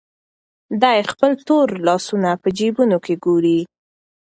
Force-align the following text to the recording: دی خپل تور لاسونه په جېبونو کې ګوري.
دی 0.81 0.99
خپل 1.11 1.31
تور 1.47 1.67
لاسونه 1.87 2.31
په 2.41 2.49
جېبونو 2.57 2.97
کې 3.05 3.13
ګوري. 3.25 3.59